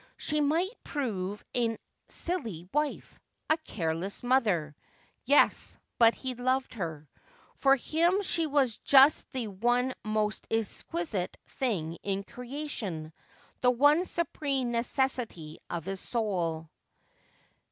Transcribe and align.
She 0.17 0.41
might 0.41 0.75
prove 0.83 1.45
a 1.55 1.77
silly 2.09 2.67
wife, 2.73 3.19
a 3.51 3.57
careless 3.57 4.23
mother. 4.23 4.75
Yes, 5.25 5.77
but 5.99 6.15
he 6.15 6.33
loved 6.33 6.73
her. 6.73 7.07
For 7.53 7.75
him 7.75 8.23
she 8.23 8.47
was 8.47 8.77
just 8.77 9.31
the 9.31 9.47
one 9.47 9.93
most 10.03 10.47
exquisite 10.49 11.37
thing 11.45 11.99
in 12.01 12.23
creation, 12.23 13.13
the 13.61 13.69
one 13.69 14.03
supreme 14.05 14.71
necessity 14.71 15.59
of 15.69 15.85
his 15.85 15.99
soul. 15.99 16.67